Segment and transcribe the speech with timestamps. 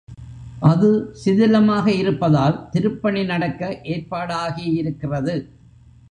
[0.59, 0.87] அது
[1.23, 3.69] சிதிலமாக இருப்பதால் திருப்பணி நடக்க
[3.83, 5.35] ஏற்பாடாகியிருக்கிறது.